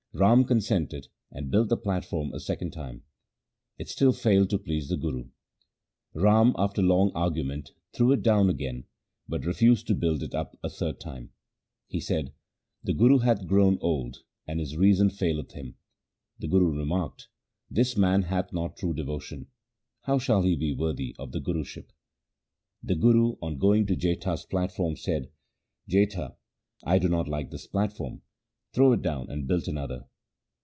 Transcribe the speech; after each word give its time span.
Rama 0.13 0.43
consented 0.43 1.07
and 1.31 1.49
built 1.49 1.69
the 1.69 1.77
platform 1.77 2.33
a 2.33 2.39
second 2.41 2.71
time. 2.71 3.03
It 3.77 3.87
still 3.87 4.11
failed 4.11 4.49
to 4.49 4.59
please 4.59 4.89
the 4.89 4.97
Guru. 4.97 5.29
Rama 6.13 6.53
after 6.57 6.81
long 6.81 7.13
argument, 7.15 7.71
threw 7.93 8.11
it 8.11 8.21
down 8.21 8.49
again, 8.49 8.83
but 9.29 9.45
refused 9.45 9.87
to 9.87 9.95
build 9.95 10.21
it 10.21 10.35
up 10.35 10.59
a 10.61 10.69
third 10.69 10.99
time. 10.99 11.31
He 11.87 12.01
said,' 12.01 12.33
The 12.83 12.91
Guru 12.93 13.19
hath 13.19 13.47
grown 13.47 13.77
old 13.79 14.17
and 14.45 14.59
his 14.59 14.75
reason 14.75 15.09
faileth 15.09 15.53
him.' 15.53 15.75
The 16.39 16.49
Guru 16.49 16.77
remarked,' 16.77 17.29
This 17.71 17.95
man 17.95 18.23
hath 18.23 18.51
not 18.51 18.75
true 18.75 18.93
devotion; 18.93 19.47
how 20.01 20.19
shall 20.19 20.41
he 20.41 20.57
be 20.57 20.73
worthy 20.73 21.15
of 21.17 21.31
the 21.31 21.39
Guruship?' 21.39 21.93
The 22.83 22.95
Guru, 22.95 23.37
on 23.41 23.57
going 23.57 23.85
to 23.85 23.95
Jetha's 23.95 24.43
platform, 24.45 24.97
said,' 24.97 25.31
Jetha, 25.89 26.35
I 26.83 26.99
do 26.99 27.07
not 27.07 27.29
like 27.29 27.49
this 27.49 27.65
platform. 27.65 28.23
Throw 28.73 28.93
it 28.93 29.01
down 29.01 29.29
and 29.29 29.47
build 29.49 29.67
another.' 29.67 30.05